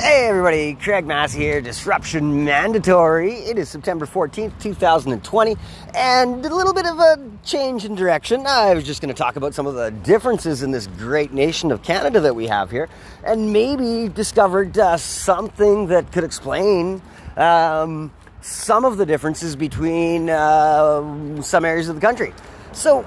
Hey 0.00 0.28
everybody, 0.28 0.76
Craig 0.76 1.06
Massey 1.06 1.40
here, 1.40 1.60
Disruption 1.60 2.42
Mandatory. 2.42 3.34
It 3.34 3.58
is 3.58 3.68
September 3.68 4.06
14th, 4.06 4.58
2020, 4.58 5.56
and 5.94 6.46
a 6.46 6.54
little 6.54 6.72
bit 6.72 6.86
of 6.86 6.98
a 6.98 7.18
change 7.44 7.84
in 7.84 7.96
direction. 7.96 8.46
I 8.46 8.72
was 8.72 8.84
just 8.84 9.02
going 9.02 9.14
to 9.14 9.18
talk 9.18 9.36
about 9.36 9.52
some 9.52 9.66
of 9.66 9.74
the 9.74 9.90
differences 9.90 10.62
in 10.62 10.70
this 10.70 10.86
great 10.86 11.34
nation 11.34 11.70
of 11.70 11.82
Canada 11.82 12.18
that 12.20 12.34
we 12.34 12.46
have 12.46 12.70
here, 12.70 12.88
and 13.24 13.52
maybe 13.52 14.08
discovered 14.08 14.78
uh, 14.78 14.96
something 14.96 15.88
that 15.88 16.10
could 16.12 16.24
explain 16.24 17.02
um, 17.36 18.10
some 18.40 18.86
of 18.86 18.96
the 18.96 19.04
differences 19.04 19.54
between 19.54 20.30
uh, 20.30 21.42
some 21.42 21.66
areas 21.66 21.90
of 21.90 21.96
the 21.96 22.00
country. 22.00 22.32
So, 22.72 23.04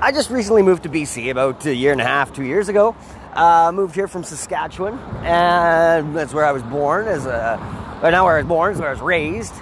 I 0.00 0.10
just 0.10 0.30
recently 0.30 0.62
moved 0.62 0.82
to 0.82 0.88
BC 0.88 1.30
about 1.30 1.64
a 1.64 1.74
year 1.74 1.92
and 1.92 2.00
a 2.00 2.04
half, 2.04 2.32
two 2.32 2.42
years 2.42 2.68
ago. 2.68 2.96
Uh, 3.34 3.72
moved 3.74 3.96
here 3.96 4.06
from 4.06 4.22
Saskatchewan, 4.22 4.96
and 5.24 6.14
that's 6.14 6.32
where 6.32 6.44
I 6.44 6.52
was 6.52 6.62
born. 6.62 7.08
As 7.08 7.26
a, 7.26 7.58
or 8.00 8.10
not 8.12 8.24
where 8.24 8.34
I 8.34 8.38
was 8.38 8.46
born, 8.46 8.72
is 8.72 8.78
where 8.78 8.88
I 8.88 8.92
was 8.92 9.00
raised. 9.00 9.52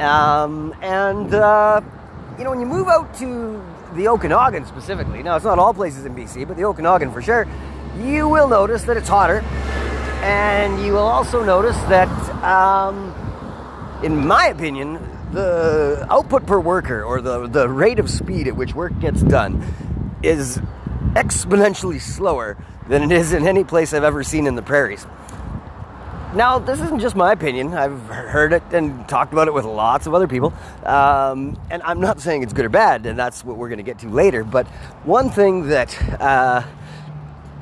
Um, 0.00 0.74
and 0.82 1.32
uh, 1.32 1.80
you 2.36 2.42
know, 2.42 2.50
when 2.50 2.58
you 2.58 2.66
move 2.66 2.88
out 2.88 3.14
to 3.18 3.62
the 3.94 4.08
Okanagan 4.08 4.66
specifically, 4.66 5.22
now 5.22 5.36
it's 5.36 5.44
not 5.44 5.60
all 5.60 5.72
places 5.72 6.04
in 6.04 6.16
BC, 6.16 6.48
but 6.48 6.56
the 6.56 6.64
Okanagan 6.64 7.12
for 7.12 7.22
sure, 7.22 7.46
you 8.00 8.28
will 8.28 8.48
notice 8.48 8.82
that 8.84 8.96
it's 8.96 9.08
hotter, 9.08 9.38
and 10.22 10.84
you 10.84 10.94
will 10.94 10.98
also 11.06 11.44
notice 11.44 11.76
that, 11.82 12.08
um, 12.42 13.14
in 14.02 14.26
my 14.26 14.46
opinion, 14.46 14.94
the 15.30 16.04
output 16.10 16.44
per 16.44 16.58
worker 16.58 17.04
or 17.04 17.20
the, 17.20 17.46
the 17.46 17.68
rate 17.68 18.00
of 18.00 18.10
speed 18.10 18.48
at 18.48 18.56
which 18.56 18.74
work 18.74 18.98
gets 18.98 19.22
done 19.22 19.64
is 20.24 20.60
exponentially 21.14 22.00
slower 22.00 22.56
than 22.88 23.02
it 23.02 23.12
is 23.12 23.32
in 23.32 23.46
any 23.46 23.64
place 23.64 23.92
I've 23.92 24.04
ever 24.04 24.22
seen 24.22 24.46
in 24.46 24.54
the 24.54 24.62
prairies. 24.62 25.06
Now, 26.34 26.58
this 26.58 26.80
isn't 26.80 27.00
just 27.00 27.14
my 27.14 27.32
opinion. 27.32 27.74
I've 27.74 28.00
heard 28.06 28.54
it 28.54 28.62
and 28.72 29.06
talked 29.06 29.34
about 29.34 29.48
it 29.48 29.54
with 29.54 29.66
lots 29.66 30.06
of 30.06 30.14
other 30.14 30.26
people. 30.26 30.54
Um, 30.82 31.60
and 31.70 31.82
I'm 31.82 32.00
not 32.00 32.20
saying 32.20 32.42
it's 32.42 32.54
good 32.54 32.64
or 32.64 32.70
bad, 32.70 33.04
and 33.04 33.18
that's 33.18 33.44
what 33.44 33.58
we're 33.58 33.68
going 33.68 33.78
to 33.78 33.84
get 33.84 33.98
to 33.98 34.08
later. 34.08 34.42
But 34.42 34.66
one 35.04 35.28
thing 35.28 35.68
that 35.68 35.94
uh, 36.18 36.62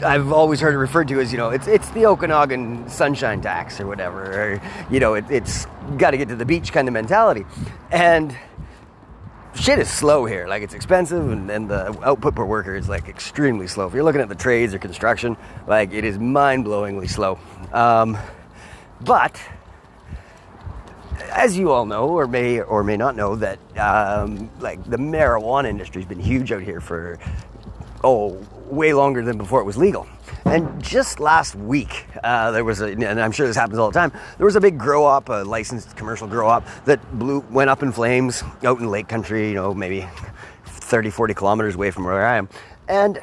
I've 0.04 0.30
always 0.30 0.60
heard 0.60 0.74
it 0.74 0.78
referred 0.78 1.08
to 1.08 1.20
as, 1.20 1.32
you 1.32 1.38
know, 1.38 1.50
it's, 1.50 1.66
it's 1.66 1.90
the 1.90 2.06
Okanagan 2.06 2.88
sunshine 2.88 3.40
tax 3.40 3.80
or 3.80 3.88
whatever. 3.88 4.22
Or, 4.22 4.62
you 4.88 5.00
know, 5.00 5.14
it, 5.14 5.24
it's 5.28 5.66
got 5.98 6.12
to 6.12 6.16
get 6.16 6.28
to 6.28 6.36
the 6.36 6.46
beach 6.46 6.72
kind 6.72 6.86
of 6.86 6.94
mentality. 6.94 7.44
And 7.90 8.36
shit 9.54 9.78
is 9.78 9.90
slow 9.90 10.24
here. 10.24 10.46
Like 10.46 10.62
it's 10.62 10.74
expensive, 10.74 11.30
and, 11.30 11.50
and, 11.50 11.68
the 11.70 11.96
output 12.04 12.34
per 12.34 12.44
worker 12.44 12.74
is 12.74 12.88
like 12.88 13.08
extremely 13.08 13.66
slow. 13.66 13.86
If 13.86 13.94
you're 13.94 14.04
looking 14.04 14.20
at 14.20 14.28
the 14.28 14.34
trades 14.34 14.74
or 14.74 14.78
construction, 14.78 15.36
like 15.66 15.92
it 15.92 16.04
is 16.04 16.18
mind-blowingly 16.18 17.08
slow. 17.08 17.38
Um, 17.72 18.18
but 19.00 19.40
as 21.30 21.56
you 21.56 21.70
all 21.70 21.86
know, 21.86 22.08
or 22.08 22.26
may 22.26 22.60
or 22.60 22.82
may 22.82 22.96
not 22.96 23.16
know, 23.16 23.36
that 23.36 23.58
um, 23.78 24.50
like 24.60 24.82
the 24.84 24.96
marijuana 24.96 25.68
industry 25.68 26.02
has 26.02 26.08
been 26.08 26.20
huge 26.20 26.52
out 26.52 26.62
here 26.62 26.80
for 26.80 27.18
oh 28.04 28.38
way 28.66 28.92
longer 28.92 29.22
than 29.22 29.38
before 29.38 29.60
it 29.60 29.64
was 29.64 29.76
legal. 29.76 30.06
And 30.50 30.82
just 30.82 31.20
last 31.20 31.54
week, 31.54 32.06
uh, 32.24 32.50
there 32.50 32.64
was 32.64 32.80
a, 32.80 32.86
and 32.86 33.20
I'm 33.20 33.30
sure 33.30 33.46
this 33.46 33.54
happens 33.54 33.78
all 33.78 33.88
the 33.88 33.96
time, 33.96 34.10
there 34.36 34.44
was 34.44 34.56
a 34.56 34.60
big 34.60 34.78
grow 34.78 35.04
op, 35.04 35.28
a 35.28 35.44
licensed 35.44 35.96
commercial 35.96 36.26
grow 36.26 36.48
op 36.48 36.66
that 36.86 37.00
blew, 37.20 37.38
went 37.50 37.70
up 37.70 37.84
in 37.84 37.92
flames 37.92 38.42
out 38.64 38.80
in 38.80 38.90
lake 38.90 39.06
country, 39.06 39.50
you 39.50 39.54
know, 39.54 39.72
maybe 39.72 40.08
30, 40.64 41.10
40 41.10 41.34
kilometers 41.34 41.76
away 41.76 41.92
from 41.92 42.02
where 42.02 42.26
I 42.26 42.36
am. 42.36 42.48
And 42.88 43.20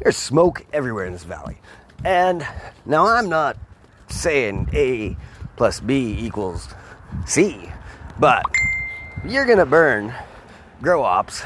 there's 0.00 0.18
smoke 0.18 0.66
everywhere 0.70 1.06
in 1.06 1.14
this 1.14 1.24
valley. 1.24 1.58
And 2.04 2.46
now 2.84 3.06
I'm 3.06 3.30
not 3.30 3.56
saying 4.08 4.68
A 4.74 5.16
plus 5.56 5.80
B 5.80 6.14
equals 6.20 6.68
C, 7.24 7.72
but 8.18 8.44
you're 9.26 9.46
gonna 9.46 9.64
burn 9.64 10.12
grow 10.82 11.04
ops 11.04 11.42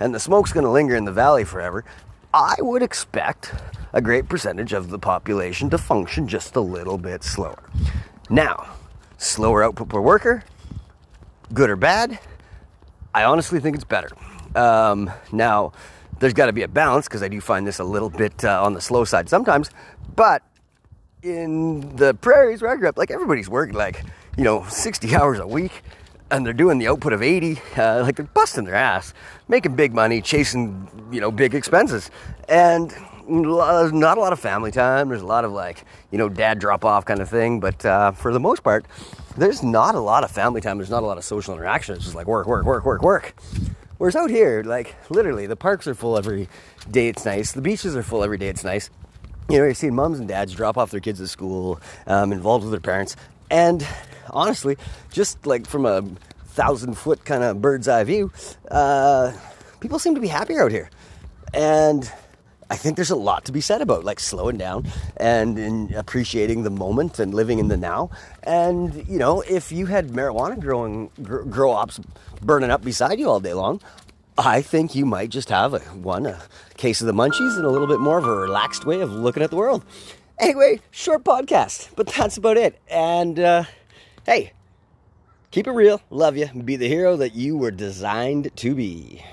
and 0.00 0.14
the 0.14 0.20
smoke's 0.20 0.52
gonna 0.52 0.70
linger 0.70 0.96
in 0.96 1.06
the 1.06 1.12
valley 1.12 1.44
forever. 1.44 1.82
I 2.34 2.56
would 2.58 2.82
expect 2.82 3.54
a 3.92 4.00
great 4.00 4.28
percentage 4.28 4.72
of 4.72 4.90
the 4.90 4.98
population 4.98 5.70
to 5.70 5.78
function 5.78 6.28
just 6.28 6.56
a 6.56 6.60
little 6.60 6.98
bit 6.98 7.22
slower. 7.24 7.62
Now, 8.28 8.66
slower 9.18 9.64
output 9.64 9.88
per 9.88 10.00
worker, 10.00 10.44
good 11.52 11.70
or 11.70 11.76
bad? 11.76 12.18
I 13.14 13.24
honestly 13.24 13.60
think 13.60 13.74
it's 13.74 13.84
better. 13.84 14.10
Um, 14.54 15.10
now, 15.32 15.72
there's 16.20 16.34
got 16.34 16.46
to 16.46 16.52
be 16.52 16.62
a 16.62 16.68
balance 16.68 17.08
because 17.08 17.22
I 17.22 17.28
do 17.28 17.40
find 17.40 17.66
this 17.66 17.78
a 17.78 17.84
little 17.84 18.10
bit 18.10 18.44
uh, 18.44 18.62
on 18.62 18.74
the 18.74 18.80
slow 18.80 19.04
side 19.04 19.28
sometimes. 19.28 19.70
But 20.14 20.42
in 21.22 21.96
the 21.96 22.14
prairies 22.14 22.62
where 22.62 22.70
I 22.70 22.76
grew 22.76 22.88
up, 22.88 22.98
like 22.98 23.10
everybody's 23.10 23.48
working 23.48 23.74
like, 23.74 24.04
you 24.36 24.44
know, 24.44 24.64
60 24.68 25.14
hours 25.16 25.38
a 25.38 25.46
week 25.46 25.82
and 26.30 26.46
they're 26.46 26.52
doing 26.52 26.78
the 26.78 26.86
output 26.86 27.12
of 27.12 27.22
80, 27.22 27.58
uh, 27.76 28.02
like 28.02 28.16
they're 28.16 28.26
busting 28.26 28.64
their 28.64 28.76
ass, 28.76 29.12
making 29.48 29.74
big 29.74 29.92
money, 29.92 30.20
chasing, 30.20 30.88
you 31.10 31.20
know, 31.20 31.32
big 31.32 31.54
expenses. 31.54 32.10
And 32.48 32.94
not 33.30 34.18
a 34.18 34.20
lot 34.20 34.32
of 34.32 34.40
family 34.40 34.70
time. 34.70 35.08
There's 35.08 35.22
a 35.22 35.26
lot 35.26 35.44
of 35.44 35.52
like, 35.52 35.84
you 36.10 36.18
know, 36.18 36.28
dad 36.28 36.58
drop 36.58 36.84
off 36.84 37.04
kind 37.04 37.20
of 37.20 37.28
thing. 37.28 37.60
But 37.60 37.84
uh, 37.84 38.12
for 38.12 38.32
the 38.32 38.40
most 38.40 38.62
part, 38.62 38.86
there's 39.36 39.62
not 39.62 39.94
a 39.94 40.00
lot 40.00 40.24
of 40.24 40.30
family 40.30 40.60
time. 40.60 40.78
There's 40.78 40.90
not 40.90 41.02
a 41.02 41.06
lot 41.06 41.18
of 41.18 41.24
social 41.24 41.54
interaction. 41.54 41.94
It's 41.94 42.04
just 42.04 42.16
like 42.16 42.26
work, 42.26 42.46
work, 42.46 42.64
work, 42.64 42.84
work, 42.84 43.02
work. 43.02 43.34
Whereas 43.98 44.16
out 44.16 44.30
here, 44.30 44.62
like 44.64 44.96
literally, 45.10 45.46
the 45.46 45.56
parks 45.56 45.86
are 45.86 45.94
full 45.94 46.16
every 46.16 46.48
day. 46.90 47.08
It's 47.08 47.24
nice. 47.24 47.52
The 47.52 47.62
beaches 47.62 47.94
are 47.96 48.02
full 48.02 48.24
every 48.24 48.38
day. 48.38 48.48
It's 48.48 48.64
nice. 48.64 48.90
You 49.48 49.58
know, 49.58 49.64
you're 49.64 49.74
seeing 49.74 49.94
moms 49.94 50.18
and 50.18 50.28
dads 50.28 50.54
drop 50.54 50.78
off 50.78 50.90
their 50.90 51.00
kids 51.00 51.20
at 51.20 51.28
school, 51.28 51.80
um, 52.06 52.32
involved 52.32 52.64
with 52.64 52.70
their 52.70 52.80
parents, 52.80 53.16
and 53.50 53.86
honestly, 54.30 54.76
just 55.12 55.44
like 55.44 55.66
from 55.66 55.84
a 55.84 56.02
thousand 56.46 56.96
foot 56.96 57.24
kind 57.24 57.42
of 57.42 57.60
bird's 57.60 57.88
eye 57.88 58.04
view, 58.04 58.32
uh, 58.70 59.32
people 59.80 59.98
seem 59.98 60.14
to 60.14 60.20
be 60.20 60.28
happier 60.28 60.62
out 60.62 60.70
here. 60.70 60.88
And 61.52 62.10
I 62.70 62.76
think 62.76 62.94
there's 62.94 63.10
a 63.10 63.16
lot 63.16 63.44
to 63.46 63.52
be 63.52 63.60
said 63.60 63.82
about 63.82 64.04
like 64.04 64.20
slowing 64.20 64.56
down 64.56 64.86
and 65.16 65.92
appreciating 65.92 66.62
the 66.62 66.70
moment 66.70 67.18
and 67.18 67.34
living 67.34 67.58
in 67.58 67.66
the 67.66 67.76
now. 67.76 68.10
And 68.44 69.06
you 69.08 69.18
know, 69.18 69.40
if 69.42 69.72
you 69.72 69.86
had 69.86 70.10
marijuana 70.10 70.58
growing 70.58 71.10
gr- 71.20 71.42
grow 71.42 71.72
ops 71.72 71.98
burning 72.40 72.70
up 72.70 72.84
beside 72.84 73.18
you 73.18 73.28
all 73.28 73.40
day 73.40 73.54
long, 73.54 73.80
I 74.38 74.62
think 74.62 74.94
you 74.94 75.04
might 75.04 75.30
just 75.30 75.48
have 75.48 75.74
a 75.74 75.80
one 75.80 76.26
a 76.26 76.40
case 76.76 77.00
of 77.00 77.08
the 77.08 77.12
munchies 77.12 77.56
and 77.56 77.64
a 77.64 77.70
little 77.70 77.88
bit 77.88 77.98
more 77.98 78.18
of 78.18 78.24
a 78.24 78.34
relaxed 78.34 78.86
way 78.86 79.00
of 79.00 79.10
looking 79.10 79.42
at 79.42 79.50
the 79.50 79.56
world. 79.56 79.84
Anyway, 80.38 80.80
short 80.92 81.24
podcast, 81.24 81.90
but 81.96 82.06
that's 82.06 82.36
about 82.36 82.56
it. 82.56 82.80
And 82.88 83.38
uh, 83.40 83.64
hey, 84.24 84.52
keep 85.50 85.66
it 85.66 85.72
real, 85.72 86.00
love 86.08 86.36
you, 86.36 86.46
be 86.46 86.76
the 86.76 86.88
hero 86.88 87.16
that 87.16 87.34
you 87.34 87.56
were 87.56 87.72
designed 87.72 88.54
to 88.56 88.74
be. 88.76 89.24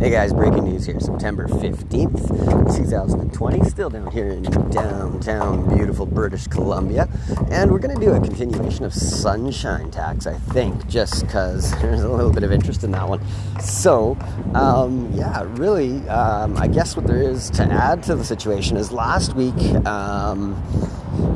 Hey 0.00 0.08
guys, 0.08 0.32
breaking 0.32 0.64
news 0.64 0.86
here. 0.86 0.98
September 0.98 1.46
15th, 1.46 2.74
2020. 2.74 3.68
Still 3.68 3.90
down 3.90 4.10
here 4.10 4.30
in 4.30 4.44
downtown, 4.70 5.76
beautiful 5.76 6.06
British 6.06 6.46
Columbia. 6.46 7.06
And 7.50 7.70
we're 7.70 7.80
going 7.80 7.94
to 7.94 8.00
do 8.00 8.12
a 8.12 8.18
continuation 8.18 8.86
of 8.86 8.94
Sunshine 8.94 9.90
Tax, 9.90 10.26
I 10.26 10.38
think, 10.38 10.88
just 10.88 11.26
because 11.26 11.70
there's 11.82 12.00
a 12.00 12.08
little 12.08 12.32
bit 12.32 12.44
of 12.44 12.50
interest 12.50 12.82
in 12.82 12.92
that 12.92 13.06
one. 13.06 13.20
So, 13.60 14.16
um, 14.54 15.12
yeah, 15.12 15.44
really, 15.56 16.08
um, 16.08 16.56
I 16.56 16.66
guess 16.66 16.96
what 16.96 17.06
there 17.06 17.20
is 17.20 17.50
to 17.50 17.64
add 17.64 18.02
to 18.04 18.16
the 18.16 18.24
situation 18.24 18.78
is 18.78 18.90
last 18.92 19.34
week, 19.34 19.60
um, 19.86 20.56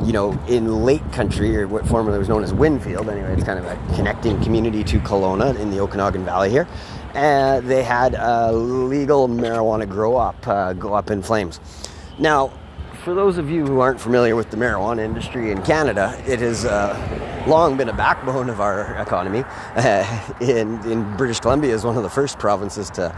you 0.03 0.11
know, 0.11 0.31
in 0.47 0.83
Lake 0.83 1.03
Country, 1.11 1.55
or 1.55 1.67
what 1.67 1.85
formerly 1.85 2.17
was 2.17 2.29
known 2.29 2.43
as 2.43 2.51
Winfield, 2.51 3.09
anyway, 3.09 3.31
it's 3.33 3.43
kind 3.43 3.59
of 3.59 3.65
a 3.65 3.75
connecting 3.95 4.41
community 4.41 4.83
to 4.85 4.97
Kelowna 5.01 5.55
in 5.59 5.69
the 5.69 5.79
Okanagan 5.81 6.25
Valley 6.25 6.49
here 6.49 6.67
and 7.15 7.65
they 7.65 7.81
had 7.81 8.13
a 8.13 8.51
legal 8.55 9.27
marijuana 9.27 9.87
grow 9.87 10.15
op, 10.15 10.47
uh, 10.47 10.73
go 10.73 10.93
up 10.93 11.11
in 11.11 11.21
flames. 11.21 11.59
Now, 12.17 12.51
for 13.05 13.13
those 13.13 13.37
of 13.37 13.51
you 13.51 13.63
who 13.63 13.81
aren't 13.81 14.01
familiar 14.01 14.35
with 14.35 14.49
the 14.49 14.57
marijuana 14.57 15.05
industry 15.05 15.51
in 15.51 15.61
Canada, 15.61 16.19
it 16.25 16.39
has 16.39 16.65
uh, 16.65 17.45
long 17.45 17.77
been 17.77 17.87
a 17.87 17.93
backbone 17.93 18.49
of 18.49 18.59
our 18.59 18.95
economy. 18.99 19.43
Uh, 19.75 20.35
in, 20.41 20.83
in, 20.89 21.15
British 21.15 21.39
Columbia 21.39 21.71
is 21.71 21.83
one 21.83 21.97
of 21.97 22.01
the 22.01 22.09
first 22.09 22.39
provinces 22.39 22.89
to 22.89 23.09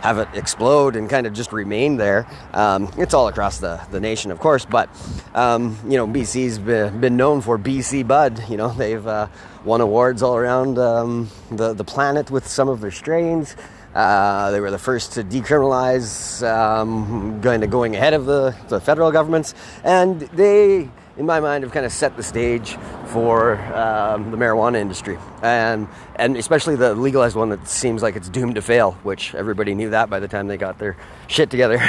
have 0.00 0.18
it 0.18 0.28
explode 0.34 0.96
and 0.96 1.08
kind 1.08 1.28
of 1.28 1.32
just 1.32 1.52
remain 1.52 1.96
there. 1.96 2.26
Um, 2.54 2.90
it's 2.98 3.14
all 3.14 3.28
across 3.28 3.58
the, 3.58 3.80
the 3.92 4.00
nation, 4.00 4.32
of 4.32 4.40
course, 4.40 4.64
but 4.64 4.90
um, 5.32 5.78
you 5.84 5.96
know 5.96 6.08
BC's 6.08 6.58
been, 6.58 7.16
known 7.16 7.40
for 7.40 7.56
BC 7.56 8.04
Bud. 8.04 8.42
You 8.48 8.56
know 8.56 8.70
they've 8.70 9.06
uh, 9.06 9.28
won 9.64 9.80
awards 9.80 10.24
all 10.24 10.36
around 10.36 10.76
um, 10.78 11.30
the 11.52 11.72
the 11.72 11.84
planet 11.84 12.32
with 12.32 12.48
some 12.48 12.68
of 12.68 12.80
their 12.80 12.90
strains. 12.90 13.54
Uh, 13.96 14.50
they 14.50 14.60
were 14.60 14.70
the 14.70 14.78
first 14.78 15.12
to 15.12 15.24
decriminalize, 15.24 16.46
um, 16.46 17.40
going 17.40 17.60
going 17.70 17.96
ahead 17.96 18.12
of 18.12 18.26
the, 18.26 18.54
the 18.68 18.78
federal 18.78 19.10
governments, 19.10 19.54
and 19.84 20.20
they 20.20 20.90
in 21.16 21.24
my 21.24 21.40
mind, 21.40 21.64
have 21.64 21.72
kind 21.72 21.86
of 21.86 21.92
set 21.92 22.16
the 22.16 22.22
stage 22.22 22.76
for 23.16 23.56
um, 23.72 24.30
the 24.30 24.36
marijuana 24.36 24.76
industry, 24.76 25.16
and 25.40 25.88
and 26.16 26.36
especially 26.36 26.76
the 26.76 26.94
legalized 26.94 27.34
one 27.34 27.48
that 27.48 27.66
seems 27.66 28.02
like 28.02 28.14
it's 28.14 28.28
doomed 28.28 28.56
to 28.56 28.60
fail. 28.62 28.92
Which 29.04 29.34
everybody 29.34 29.74
knew 29.74 29.88
that 29.88 30.10
by 30.10 30.20
the 30.20 30.28
time 30.28 30.48
they 30.48 30.58
got 30.58 30.78
their 30.78 30.98
shit 31.26 31.48
together. 31.48 31.80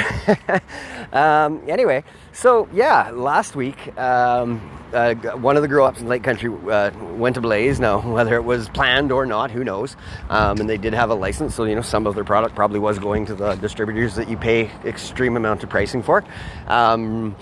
um, 1.12 1.62
anyway, 1.68 2.02
so 2.32 2.66
yeah, 2.72 3.10
last 3.10 3.54
week. 3.54 3.96
Um, 3.98 4.70
uh, 4.94 5.14
one 5.36 5.56
of 5.56 5.60
the 5.60 5.68
grow 5.68 5.84
ops 5.84 6.00
in 6.00 6.08
Lake 6.08 6.22
Country 6.22 6.50
uh, 6.50 6.90
went 7.16 7.36
ablaze. 7.36 7.78
Now, 7.78 8.00
whether 8.14 8.36
it 8.36 8.44
was 8.44 8.70
planned 8.70 9.12
or 9.12 9.26
not, 9.26 9.50
who 9.50 9.62
knows? 9.62 9.96
Um, 10.30 10.58
and 10.60 10.70
they 10.70 10.78
did 10.78 10.94
have 10.94 11.10
a 11.10 11.14
license, 11.14 11.54
so 11.54 11.64
you 11.64 11.74
know 11.74 11.82
some 11.82 12.06
of 12.06 12.14
their 12.14 12.24
product 12.24 12.54
probably 12.54 12.78
was 12.78 12.98
going 12.98 13.26
to 13.26 13.34
the 13.34 13.54
distributors 13.56 14.14
that 14.14 14.30
you 14.30 14.38
pay 14.38 14.70
extreme 14.86 15.36
amount 15.36 15.62
of 15.62 15.68
pricing 15.68 16.02
for. 16.02 16.24
Um, 16.68 17.36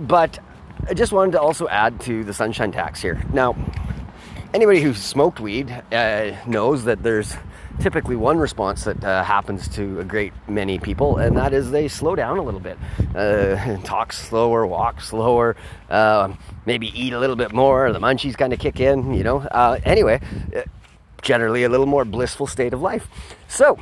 but 0.00 0.40
I 0.88 0.94
just 0.94 1.12
wanted 1.12 1.32
to 1.32 1.40
also 1.40 1.68
add 1.68 2.00
to 2.02 2.24
the 2.24 2.32
sunshine 2.32 2.72
tax 2.72 3.00
here. 3.00 3.22
Now, 3.32 3.56
anybody 4.54 4.80
who's 4.80 4.98
smoked 4.98 5.40
weed 5.40 5.70
uh, 5.92 6.32
knows 6.46 6.84
that 6.84 7.02
there's 7.02 7.34
typically 7.80 8.16
one 8.16 8.38
response 8.38 8.84
that 8.84 9.02
uh, 9.04 9.22
happens 9.24 9.68
to 9.68 10.00
a 10.00 10.04
great 10.04 10.32
many 10.48 10.78
people, 10.78 11.18
and 11.18 11.36
that 11.36 11.52
is 11.52 11.70
they 11.70 11.88
slow 11.88 12.14
down 12.14 12.38
a 12.38 12.42
little 12.42 12.60
bit, 12.60 12.78
uh, 13.14 13.76
talk 13.84 14.12
slower, 14.12 14.66
walk 14.66 15.00
slower, 15.00 15.56
uh, 15.90 16.32
maybe 16.66 16.88
eat 16.98 17.12
a 17.12 17.18
little 17.18 17.36
bit 17.36 17.52
more. 17.52 17.92
The 17.92 18.00
munchies 18.00 18.36
kind 18.36 18.52
of 18.52 18.58
kick 18.58 18.80
in, 18.80 19.14
you 19.14 19.22
know. 19.22 19.38
Uh, 19.38 19.78
anyway, 19.84 20.20
uh, 20.56 20.62
generally 21.22 21.64
a 21.64 21.68
little 21.68 21.86
more 21.86 22.04
blissful 22.04 22.46
state 22.46 22.72
of 22.72 22.80
life. 22.80 23.08
So 23.48 23.78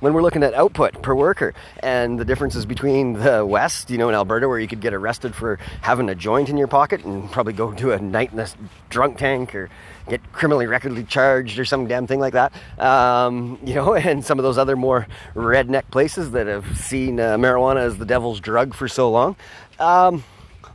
when 0.00 0.14
we're 0.14 0.22
looking 0.22 0.42
at 0.42 0.54
output 0.54 1.02
per 1.02 1.14
worker 1.14 1.54
and 1.82 2.18
the 2.18 2.24
differences 2.24 2.66
between 2.66 3.14
the 3.14 3.44
West, 3.44 3.90
you 3.90 3.98
know, 3.98 4.08
in 4.08 4.14
Alberta, 4.14 4.48
where 4.48 4.58
you 4.58 4.68
could 4.68 4.80
get 4.80 4.94
arrested 4.94 5.34
for 5.34 5.58
having 5.82 6.08
a 6.08 6.14
joint 6.14 6.48
in 6.48 6.56
your 6.56 6.68
pocket 6.68 7.04
and 7.04 7.30
probably 7.30 7.52
go 7.52 7.72
to 7.72 7.92
a 7.92 7.98
night 7.98 8.32
in 8.32 8.38
a 8.38 8.48
drunk 8.88 9.18
tank 9.18 9.54
or 9.54 9.68
get 10.08 10.32
criminally 10.32 10.66
recordly 10.66 11.04
charged 11.04 11.58
or 11.58 11.64
some 11.64 11.86
damn 11.86 12.06
thing 12.06 12.20
like 12.20 12.32
that, 12.32 12.52
um, 12.78 13.58
you 13.64 13.74
know, 13.74 13.94
and 14.10 14.24
some 14.24 14.38
of 14.38 14.42
those 14.42 14.58
other 14.58 14.76
more 14.76 15.06
redneck 15.34 15.90
places 15.90 16.32
that 16.32 16.46
have 16.46 16.78
seen 16.78 17.20
uh, 17.20 17.36
marijuana 17.36 17.80
as 17.80 17.98
the 17.98 18.06
devil's 18.06 18.40
drug 18.40 18.74
for 18.74 18.88
so 18.88 19.10
long. 19.10 19.36
Um, 19.78 20.24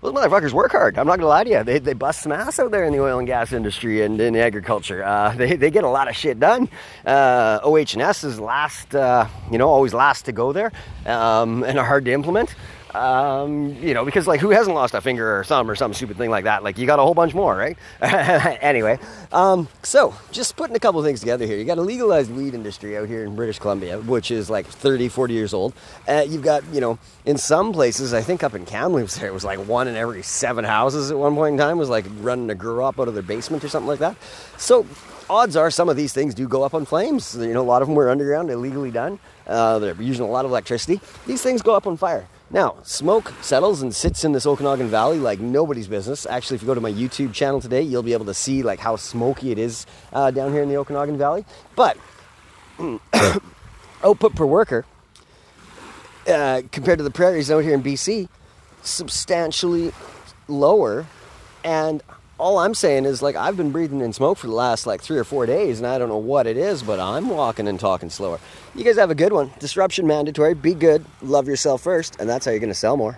those 0.05 0.13
motherfuckers 0.13 0.53
work 0.53 0.71
hard. 0.71 0.97
I'm 0.97 1.07
not 1.07 1.17
gonna 1.17 1.27
lie 1.27 1.43
to 1.43 1.49
you. 1.49 1.63
They, 1.63 1.79
they 1.79 1.93
bust 1.93 2.21
some 2.21 2.31
ass 2.31 2.59
out 2.59 2.71
there 2.71 2.85
in 2.85 2.93
the 2.93 2.99
oil 3.01 3.17
and 3.17 3.27
gas 3.27 3.51
industry 3.53 4.03
and 4.03 4.19
in 4.21 4.35
agriculture. 4.35 5.03
Uh, 5.03 5.33
they, 5.35 5.55
they 5.55 5.71
get 5.71 5.83
a 5.83 5.89
lot 5.89 6.07
of 6.07 6.15
shit 6.15 6.39
done. 6.39 6.69
Uh, 7.05 7.59
OH&S 7.63 8.23
is 8.23 8.39
last, 8.39 8.95
uh, 8.95 9.27
you 9.51 9.57
know, 9.57 9.69
always 9.69 9.93
last 9.93 10.25
to 10.25 10.31
go 10.31 10.53
there 10.53 10.71
um, 11.05 11.63
and 11.63 11.79
are 11.79 11.85
hard 11.85 12.05
to 12.05 12.11
implement. 12.11 12.55
Um, 12.95 13.75
you 13.81 13.93
know, 13.93 14.05
because 14.05 14.25
like 14.25 14.39
who 14.39 14.51
hasn't 14.51 14.73
lost 14.73 14.93
a 14.93 15.01
finger 15.01 15.37
or 15.37 15.43
thumb 15.43 15.69
or 15.69 15.75
some 15.75 15.93
stupid 15.93 16.15
thing 16.15 16.29
like 16.29 16.45
that? 16.45 16.63
Like 16.63 16.77
you 16.77 16.85
got 16.85 16.97
a 16.97 17.01
whole 17.01 17.13
bunch 17.13 17.33
more, 17.33 17.53
right? 17.53 17.77
anyway, 18.01 18.97
um, 19.33 19.67
so 19.83 20.15
just 20.31 20.55
putting 20.55 20.77
a 20.77 20.79
couple 20.79 21.03
things 21.03 21.19
together 21.19 21.45
here. 21.45 21.57
You 21.57 21.65
got 21.65 21.77
a 21.77 21.81
legalized 21.81 22.31
weed 22.31 22.53
industry 22.53 22.97
out 22.97 23.09
here 23.09 23.25
in 23.25 23.35
British 23.35 23.59
Columbia, 23.59 23.99
which 23.99 24.31
is 24.31 24.49
like 24.49 24.65
30, 24.65 25.09
40 25.09 25.33
years 25.33 25.53
old. 25.53 25.73
Uh, 26.07 26.25
you've 26.25 26.41
got, 26.41 26.63
you 26.71 26.79
know, 26.79 26.97
in 27.25 27.37
some 27.37 27.73
places, 27.73 28.13
I 28.13 28.21
think 28.21 28.43
up 28.43 28.53
in 28.53 28.65
Kamloops 28.65 29.17
there, 29.17 29.27
it 29.27 29.33
was 29.33 29.43
like 29.43 29.59
one 29.59 29.89
in 29.89 29.97
every 29.97 30.23
seven 30.23 30.63
houses 30.63 31.11
at 31.11 31.17
one 31.17 31.35
point 31.35 31.53
in 31.53 31.59
time 31.59 31.77
was 31.77 31.89
like 31.89 32.05
running 32.21 32.49
a 32.49 32.55
grow 32.55 32.85
op 32.85 32.97
out 32.97 33.09
of 33.09 33.13
their 33.13 33.23
basement 33.23 33.61
or 33.65 33.67
something 33.67 33.89
like 33.89 33.99
that. 33.99 34.15
So 34.57 34.85
odds 35.29 35.57
are 35.57 35.69
some 35.69 35.89
of 35.89 35.97
these 35.97 36.13
things 36.13 36.33
do 36.33 36.47
go 36.47 36.63
up 36.63 36.73
on 36.73 36.85
flames. 36.85 37.35
You 37.35 37.53
know, 37.53 37.61
a 37.61 37.63
lot 37.63 37.81
of 37.81 37.89
them 37.89 37.95
were 37.95 38.09
underground, 38.09 38.49
illegally 38.49 38.91
done. 38.91 39.19
Uh, 39.45 39.79
they're 39.79 40.01
using 40.01 40.23
a 40.23 40.29
lot 40.29 40.45
of 40.45 40.51
electricity. 40.51 41.01
These 41.27 41.41
things 41.41 41.61
go 41.61 41.75
up 41.75 41.87
on 41.87 41.97
fire. 41.97 42.25
Now, 42.51 42.77
smoke 42.83 43.33
settles 43.41 43.81
and 43.81 43.93
sits 43.93 44.23
in 44.23 44.31
this 44.31 44.45
Okanagan 44.45 44.87
Valley 44.87 45.17
like 45.17 45.39
nobody's 45.39 45.87
business. 45.87 46.25
Actually, 46.25 46.55
if 46.55 46.61
you 46.61 46.67
go 46.67 46.75
to 46.75 46.81
my 46.81 46.91
YouTube 46.91 47.33
channel 47.33 47.59
today, 47.59 47.81
you'll 47.81 48.03
be 48.03 48.13
able 48.13 48.25
to 48.25 48.33
see 48.33 48.61
like 48.61 48.79
how 48.79 48.95
smoky 48.95 49.51
it 49.51 49.57
is 49.57 49.85
uh, 50.13 50.31
down 50.31 50.53
here 50.53 50.61
in 50.61 50.69
the 50.69 50.77
Okanagan 50.77 51.17
Valley. 51.17 51.43
But 51.75 51.97
output 54.03 54.35
per 54.35 54.45
worker 54.45 54.85
uh, 56.27 56.61
compared 56.71 56.99
to 56.99 57.03
the 57.03 57.11
prairies 57.11 57.49
out 57.49 57.59
here 57.59 57.73
in 57.73 57.83
BC, 57.83 58.29
substantially 58.83 59.91
lower. 60.47 61.05
And 61.63 62.03
all 62.37 62.57
I'm 62.57 62.73
saying 62.73 63.05
is 63.05 63.21
like 63.21 63.35
I've 63.35 63.57
been 63.57 63.71
breathing 63.71 64.01
in 64.01 64.13
smoke 64.13 64.37
for 64.37 64.47
the 64.47 64.53
last 64.53 64.85
like 64.85 65.01
three 65.01 65.17
or 65.17 65.23
four 65.23 65.45
days, 65.45 65.79
and 65.79 65.87
I 65.87 65.97
don't 65.97 66.09
know 66.09 66.17
what 66.17 66.47
it 66.47 66.57
is, 66.57 66.83
but 66.83 66.99
I'm 66.99 67.29
walking 67.29 67.67
and 67.67 67.79
talking 67.79 68.09
slower. 68.09 68.39
You 68.73 68.83
guys 68.83 68.97
have 68.97 69.11
a 69.11 69.15
good 69.15 69.33
one. 69.33 69.51
Disruption 69.59 70.05
mandatory. 70.07 70.53
Be 70.53 70.73
good. 70.73 71.05
Love 71.21 71.47
yourself 71.47 71.81
first, 71.81 72.19
and 72.19 72.29
that's 72.29 72.45
how 72.45 72.51
you're 72.51 72.59
to 72.69 72.73
sell 72.73 72.97
more. 72.97 73.17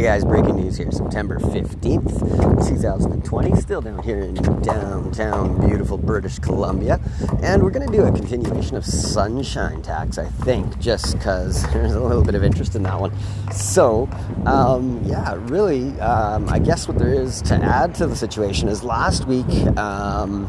Hey 0.00 0.06
guys, 0.06 0.24
breaking 0.24 0.56
news 0.56 0.78
here. 0.78 0.90
September 0.90 1.38
15th, 1.38 2.66
2020. 2.66 3.60
Still 3.60 3.82
down 3.82 4.02
here 4.02 4.20
in 4.20 4.34
downtown, 4.62 5.68
beautiful 5.68 5.98
British 5.98 6.38
Columbia. 6.38 6.98
And 7.42 7.62
we're 7.62 7.70
going 7.70 7.86
to 7.86 7.94
do 7.94 8.04
a 8.04 8.10
continuation 8.10 8.76
of 8.76 8.86
Sunshine 8.86 9.82
Tax, 9.82 10.16
I 10.16 10.24
think, 10.24 10.78
just 10.78 11.18
because 11.18 11.62
there's 11.74 11.92
a 11.92 12.00
little 12.00 12.24
bit 12.24 12.34
of 12.34 12.42
interest 12.42 12.76
in 12.76 12.82
that 12.84 12.98
one. 12.98 13.12
So, 13.52 14.08
um, 14.46 15.02
yeah, 15.04 15.34
really, 15.38 15.90
um, 16.00 16.48
I 16.48 16.60
guess 16.60 16.88
what 16.88 16.98
there 16.98 17.12
is 17.12 17.42
to 17.42 17.56
add 17.56 17.94
to 17.96 18.06
the 18.06 18.16
situation 18.16 18.68
is 18.68 18.82
last 18.82 19.26
week, 19.26 19.50
um, 19.76 20.48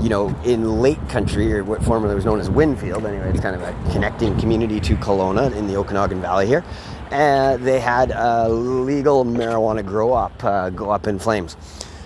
you 0.00 0.08
know, 0.08 0.28
in 0.44 0.80
Lake 0.80 1.08
Country, 1.08 1.52
or 1.52 1.64
what 1.64 1.82
formerly 1.82 2.14
was 2.14 2.24
known 2.24 2.38
as 2.38 2.48
Winfield, 2.48 3.04
anyway, 3.04 3.30
it's 3.30 3.40
kind 3.40 3.56
of 3.56 3.62
a 3.62 3.72
connecting 3.90 4.38
community 4.38 4.78
to 4.78 4.94
Kelowna 4.94 5.56
in 5.56 5.66
the 5.66 5.74
Okanagan 5.74 6.20
Valley 6.20 6.46
here 6.46 6.62
and 7.10 7.64
they 7.64 7.80
had 7.80 8.10
a 8.10 8.48
legal 8.48 9.24
marijuana 9.24 9.84
grow 9.84 10.12
op, 10.12 10.44
uh, 10.44 10.70
go 10.70 10.90
up 10.90 11.06
in 11.06 11.18
flames. 11.18 11.56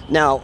Now, 0.08 0.42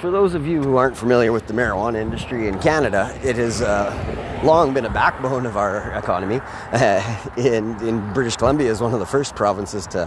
for 0.00 0.10
those 0.10 0.32
of 0.32 0.46
you 0.46 0.62
who 0.62 0.76
aren't 0.76 0.96
familiar 0.96 1.30
with 1.30 1.46
the 1.46 1.52
marijuana 1.52 2.00
industry 2.00 2.48
in 2.48 2.58
Canada, 2.58 3.14
it 3.22 3.36
has 3.36 3.60
uh, 3.60 4.40
long 4.42 4.72
been 4.72 4.86
a 4.86 4.90
backbone 4.90 5.44
of 5.44 5.58
our 5.58 5.92
economy. 5.92 6.40
Uh, 6.72 7.30
in, 7.36 7.78
in 7.86 8.12
British 8.14 8.36
Columbia 8.36 8.70
is 8.70 8.80
one 8.80 8.94
of 8.94 9.00
the 9.00 9.06
first 9.06 9.36
provinces 9.36 9.86
to 9.88 10.06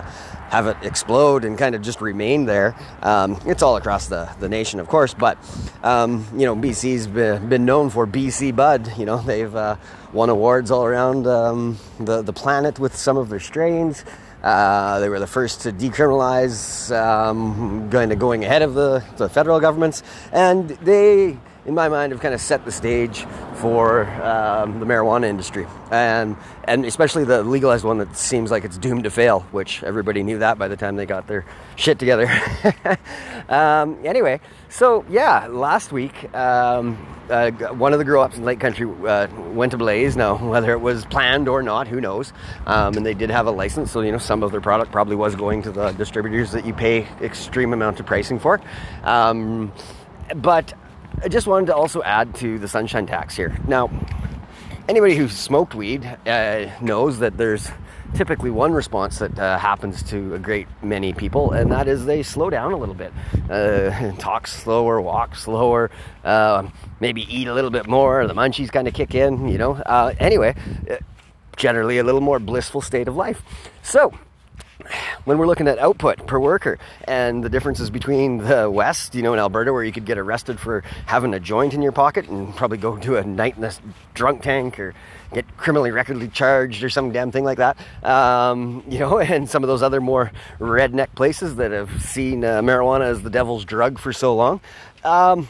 have 0.50 0.66
it 0.66 0.78
explode 0.82 1.46
and 1.46 1.60
kind 1.60 1.76
of 1.76 1.84
just 1.84 2.02
remain 2.02 2.46
there. 2.46 2.76
Um, 3.04 3.40
it's 3.46 3.62
all 3.62 3.78
across 3.78 4.08
the, 4.08 4.28
the 4.40 4.50
nation, 4.50 4.80
of 4.80 4.88
course, 4.88 5.14
but 5.14 5.38
um, 5.84 6.26
you 6.34 6.48
know, 6.48 6.56
BC's 6.56 7.06
been, 7.06 7.48
been, 7.48 7.66
known 7.66 7.92
for 7.92 8.08
BC 8.08 8.56
Bud. 8.56 8.98
You 8.98 9.06
know, 9.06 9.18
they've 9.18 9.56
uh, 9.56 9.76
won 10.12 10.30
awards 10.30 10.72
all 10.72 10.86
around 10.86 11.28
um, 11.28 11.78
the, 12.00 12.24
the 12.24 12.34
planet 12.34 12.80
with 12.80 12.96
some 12.96 13.18
of 13.18 13.30
their 13.30 13.40
strains. 13.40 14.04
Uh, 14.44 15.00
they 15.00 15.08
were 15.08 15.20
the 15.20 15.28
first 15.28 15.62
to 15.62 15.72
decriminalize, 15.72 16.92
um, 16.92 17.90
going 17.90 18.10
going 18.20 18.44
ahead 18.44 18.62
of 18.62 18.74
the, 18.74 19.02
the 19.16 19.30
federal 19.30 19.60
governments, 19.62 20.04
and 20.34 20.70
they, 20.84 21.38
in 21.66 21.74
my 21.74 21.88
mind, 21.88 22.12
have 22.12 22.22
kind 22.22 22.34
of 22.34 22.42
set 22.42 22.66
the 22.66 22.72
stage 22.72 23.26
for 23.56 24.06
um, 24.22 24.80
the 24.80 24.86
marijuana 24.86 25.26
industry, 25.26 25.66
and 25.92 26.36
and 26.66 26.86
especially 26.86 27.24
the 27.24 27.44
legalized 27.44 27.86
one 27.86 27.98
that 28.00 28.16
seems 28.18 28.52
like 28.52 28.66
it's 28.66 28.78
doomed 28.78 29.06
to 29.06 29.10
fail. 29.10 29.42
Which 29.52 29.84
everybody 29.84 30.24
knew 30.24 30.40
that 30.40 30.58
by 30.58 30.68
the 30.68 30.76
time 30.76 30.96
they 30.96 31.06
got 31.06 31.28
their 31.28 31.46
shit 31.76 32.00
together. 32.00 32.30
um, 33.50 33.98
anyway, 34.04 34.40
so 34.70 35.06
yeah, 35.10 35.48
last 35.48 35.92
week. 35.92 36.34
Um, 36.36 37.08
uh, 37.30 37.52
one 37.52 37.94
of 37.94 38.00
the 38.00 38.06
grow 38.06 38.22
ops 38.22 38.38
in 38.38 38.44
Lake 38.44 38.60
Country 38.60 38.86
uh, 39.08 39.28
went 39.52 39.72
to 39.72 39.78
Blaze. 39.78 40.18
Now, 40.18 40.36
whether 40.50 40.74
it 40.74 40.82
was 40.82 41.06
planned 41.06 41.48
or 41.48 41.64
not, 41.64 41.88
who 41.88 42.02
knows? 42.02 42.34
Um, 42.66 42.96
and 42.98 43.06
they 43.06 43.14
did 43.14 43.30
have 43.30 43.48
a 43.48 43.52
license, 43.52 43.92
so 43.92 44.02
you 44.02 44.12
know 44.12 44.18
some 44.18 44.44
of 44.44 44.52
their 44.52 44.62
product 44.62 44.92
probably 44.92 45.16
was 45.16 45.36
going 45.36 45.62
to 45.64 45.72
the 45.72 45.92
distributors 45.94 46.52
that 46.52 46.66
you 46.66 46.74
pay 46.74 47.08
extreme 47.22 47.72
amount 47.74 48.00
of 48.02 48.06
pricing 48.06 48.40
for. 48.40 48.60
Um, 49.04 49.72
but 50.36 50.74
I 51.24 51.30
just 51.30 51.48
wanted 51.48 51.68
to 51.68 51.76
also 51.76 52.04
add 52.04 52.36
to 52.36 52.60
the 52.60 52.68
sunshine 52.68 53.06
tax 53.06 53.34
here. 53.34 53.58
Now, 53.66 53.90
anybody 54.90 55.16
who's 55.16 55.32
smoked 55.32 55.74
weed 55.74 56.04
uh, 56.28 56.66
knows 56.82 57.20
that 57.20 57.38
there's 57.38 57.70
typically 58.14 58.50
one 58.50 58.74
response 58.74 59.20
that 59.20 59.40
uh, 59.40 59.58
happens 59.58 60.04
to 60.04 60.36
a 60.36 60.40
great 60.40 60.68
many 60.82 61.14
people, 61.14 61.52
and 61.54 61.72
that 61.72 61.88
is 61.88 62.06
they 62.06 62.24
slow 62.24 62.50
down 62.50 62.74
a 62.74 62.78
little 62.78 62.94
bit, 62.94 63.14
uh, 63.50 64.12
talk 64.20 64.48
slower, 64.48 65.00
walk 65.00 65.38
slower, 65.38 65.92
uh, 66.26 66.68
maybe 67.00 67.22
eat 67.34 67.48
a 67.48 67.54
little 67.54 67.72
bit 67.72 67.88
more. 67.88 68.28
The 68.28 68.34
munchies 68.34 68.70
kind 68.70 68.90
of 68.90 68.94
kick 68.94 69.16
in, 69.16 69.48
you 69.48 69.58
know. 69.58 69.76
Uh, 69.76 70.14
anyway, 70.20 70.56
uh, 70.92 70.98
generally 71.56 72.00
a 72.00 72.04
little 72.04 72.20
more 72.22 72.40
blissful 72.40 72.82
state 72.82 73.08
of 73.08 73.16
life. 73.16 73.42
So 73.82 74.12
when 75.26 75.38
we're 75.38 75.48
looking 75.48 75.68
at 75.68 75.80
output 75.80 76.26
per 76.28 76.40
worker 76.40 76.78
and 77.06 77.44
the 77.44 77.50
differences 77.50 77.90
between 77.90 78.40
the 78.40 78.70
West, 78.70 79.16
you 79.16 79.22
know, 79.22 79.34
in 79.34 79.40
Alberta, 79.40 79.72
where 79.72 79.84
you 79.84 79.92
could 79.92 80.06
get 80.06 80.18
arrested 80.18 80.60
for 80.60 80.84
having 81.06 81.34
a 81.34 81.40
joint 81.40 81.74
in 81.74 81.82
your 81.82 81.92
pocket 81.92 82.28
and 82.28 82.56
probably 82.56 82.78
go 82.78 82.98
to 82.98 83.18
a 83.18 83.24
night 83.24 83.58
in 83.58 83.64
a 83.64 83.72
drunk 84.14 84.42
tank 84.42 84.80
or 84.80 84.94
get 85.34 85.46
criminally 85.58 85.92
recordly 85.92 86.28
charged 86.28 86.84
or 86.84 86.90
some 86.90 87.12
damn 87.12 87.32
thing 87.32 87.44
like 87.44 87.58
that, 87.58 87.78
um, 88.04 88.84
you 88.88 89.00
know, 89.00 89.20
and 89.34 89.50
some 89.50 89.64
of 89.64 89.68
those 89.68 89.82
other 89.82 90.02
more 90.02 90.32
redneck 90.60 91.14
places 91.16 91.56
that 91.56 91.72
have 91.72 92.02
seen 92.02 92.44
uh, 92.44 92.62
marijuana 92.62 93.06
as 93.06 93.24
the 93.24 93.30
devil's 93.30 93.66
drug 93.66 94.00
for 94.00 94.14
so 94.14 94.36
long. 94.36 94.60
Um, 95.04 95.48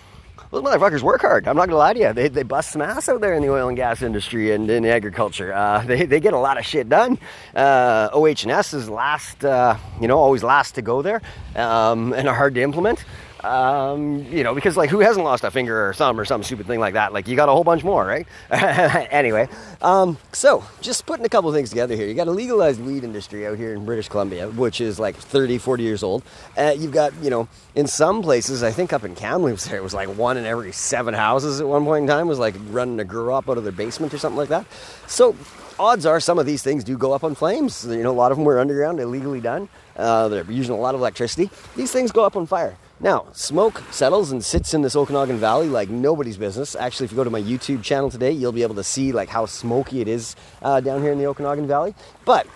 those 0.54 0.62
motherfuckers 0.62 1.02
work 1.02 1.22
hard. 1.22 1.48
I'm 1.48 1.56
not 1.56 1.68
gonna 1.68 1.80
lie 1.80 1.94
to 1.94 2.00
you. 2.00 2.14
They, 2.14 2.28
they 2.28 2.44
bust 2.44 2.74
some 2.74 2.84
ass 2.84 3.10
out 3.10 3.22
there 3.22 3.34
in 3.34 3.42
the 3.42 3.50
oil 3.50 3.68
and 3.70 3.76
gas 3.76 4.04
industry 4.04 4.52
and 4.52 4.70
in 4.70 4.86
agriculture. 4.86 5.52
Uh, 5.52 5.84
they, 5.86 6.06
they 6.06 6.20
get 6.20 6.34
a 6.34 6.38
lot 6.38 6.60
of 6.60 6.66
shit 6.66 6.88
done. 6.88 7.18
Uh, 7.56 8.10
OH&S 8.14 8.74
is 8.74 8.88
last, 8.88 9.44
uh, 9.44 9.76
you 10.00 10.08
know, 10.08 10.20
always 10.20 10.44
last 10.44 10.76
to 10.76 10.84
go 10.84 11.02
there 11.02 11.22
um, 11.56 12.14
and 12.14 12.28
are 12.28 12.36
hard 12.36 12.54
to 12.54 12.62
implement. 12.62 13.04
Um, 13.44 14.26
you 14.32 14.44
know, 14.44 14.56
because 14.56 14.78
like 14.78 14.90
who 14.90 15.00
hasn't 15.00 15.26
lost 15.26 15.44
a 15.44 15.52
finger 15.52 15.90
or 15.90 15.94
thumb 15.94 16.18
or 16.18 16.24
some 16.24 16.44
stupid 16.44 16.66
thing 16.66 16.80
like 16.80 16.94
that? 16.94 17.12
Like 17.12 17.28
you 17.28 17.36
got 17.36 17.50
a 17.50 17.52
whole 17.52 17.66
bunch 17.66 17.84
more, 17.84 18.06
right? 18.06 18.26
anyway, 18.52 19.50
um, 19.82 20.18
so 20.32 20.64
just 20.80 21.06
putting 21.06 21.26
a 21.26 21.30
couple 21.30 21.52
things 21.52 21.70
together 21.70 21.96
here. 21.96 22.08
You 22.08 22.14
got 22.14 22.28
a 22.28 22.32
legalized 22.32 22.80
weed 22.82 23.04
industry 23.04 23.46
out 23.46 23.58
here 23.58 23.74
in 23.74 23.84
British 23.86 24.08
Columbia, 24.08 24.50
which 24.50 24.80
is 24.80 24.98
like 24.98 25.16
30, 25.16 25.58
40 25.58 25.84
years 25.84 26.04
old. 26.04 26.24
Uh, 26.58 26.74
you've 26.78 26.94
got, 26.94 27.14
you 27.22 27.30
know, 27.30 27.50
in 27.76 27.86
some 27.86 28.22
places, 28.22 28.64
I 28.64 28.72
think 28.72 28.94
up 28.94 29.04
in 29.04 29.14
Kamloops 29.14 29.68
there, 29.68 29.78
it 29.78 29.84
was 29.84 29.94
like 29.94 30.08
one 30.08 30.38
in 30.38 30.46
every 30.46 30.72
seven 30.72 31.14
houses 31.14 31.60
at 31.60 31.68
one 31.68 31.84
point 31.84 32.04
in 32.04 32.08
time 32.08 32.30
was 32.30 32.40
like 32.40 32.56
running 32.70 33.00
a 33.02 33.04
grow 33.04 33.34
op 33.34 33.50
out 33.50 33.58
of 33.58 33.64
their 33.64 33.74
basement 33.74 34.14
or 34.14 34.18
something 34.18 34.38
like 34.38 34.50
that. 34.50 34.66
So 35.08 35.36
odds 35.78 36.06
are 36.06 36.20
some 36.20 36.40
of 36.40 36.46
these 36.46 36.64
things 36.64 36.84
do 36.84 36.98
go 36.98 37.12
up 37.12 37.24
on 37.26 37.36
flames. 37.36 37.86
You 37.86 38.04
know, 38.04 38.12
a 38.12 38.14
lot 38.14 38.32
of 38.32 38.38
them 38.38 38.46
were 38.46 38.60
underground, 38.60 39.00
illegally 39.02 39.42
done. 39.42 39.68
Uh, 39.98 40.28
they're 40.30 40.50
using 40.50 40.76
a 40.76 40.80
lot 40.80 40.96
of 40.96 41.02
electricity. 41.02 41.50
These 41.76 41.92
things 41.92 42.12
go 42.12 42.24
up 42.24 42.36
on 42.36 42.46
fire. 42.46 42.78
Now, 43.04 43.26
smoke 43.34 43.84
settles 43.92 44.32
and 44.32 44.42
sits 44.42 44.74
in 44.74 44.82
this 44.82 44.96
Okanagan 44.96 45.38
Valley 45.38 45.68
like 45.68 45.90
nobody's 45.90 46.38
business. 46.38 46.74
Actually, 46.74 47.04
if 47.06 47.12
you 47.12 47.18
go 47.18 47.26
to 47.26 47.30
my 47.30 47.42
YouTube 47.42 47.84
channel 47.84 48.10
today, 48.10 48.32
you'll 48.32 48.54
be 48.54 48.64
able 48.64 48.76
to 48.76 48.84
see 48.84 49.12
like 49.12 49.28
how 49.28 49.46
smoky 49.46 50.00
it 50.00 50.08
is 50.08 50.38
uh, 50.62 50.80
down 50.80 51.02
here 51.02 51.12
in 51.12 51.18
the 51.18 51.26
Okanagan 51.26 51.68
Valley. 51.68 51.94
But 52.24 52.48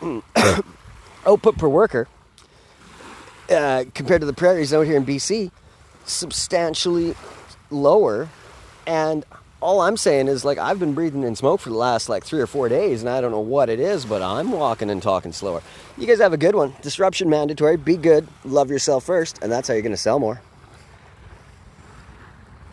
output 1.26 1.58
per 1.58 1.68
worker 1.68 2.08
uh, 3.50 3.84
compared 3.92 4.22
to 4.22 4.26
the 4.26 4.32
prairies 4.32 4.72
out 4.72 4.86
here 4.86 4.96
in 4.96 5.04
BC, 5.04 5.50
substantially 6.06 7.14
lower. 7.70 8.30
And 8.86 9.26
all 9.66 9.80
I'm 9.80 9.96
saying 9.96 10.28
is 10.28 10.44
like 10.44 10.58
I've 10.58 10.78
been 10.78 10.94
breathing 10.94 11.24
in 11.24 11.34
smoke 11.34 11.60
for 11.60 11.70
the 11.70 11.76
last 11.76 12.08
like 12.08 12.22
three 12.22 12.40
or 12.40 12.46
four 12.46 12.68
days, 12.68 13.00
and 13.02 13.10
I 13.10 13.20
don't 13.20 13.32
know 13.32 13.40
what 13.40 13.68
it 13.68 13.80
is, 13.80 14.06
but 14.06 14.22
I'm 14.22 14.52
walking 14.52 14.90
and 14.90 15.02
talking 15.02 15.32
slower. 15.32 15.60
You 15.98 16.06
guys 16.06 16.20
have 16.20 16.32
a 16.32 16.36
good 16.36 16.54
one. 16.54 16.72
Disruption 16.82 17.28
mandatory. 17.28 17.76
Be 17.76 17.96
good. 17.96 18.28
Love 18.44 18.70
yourself 18.70 19.02
first, 19.02 19.40
and 19.42 19.50
that's 19.50 19.66
how 19.66 19.74
you're 19.74 19.82
to 19.90 19.96
sell 19.96 20.20
more. 20.20 20.40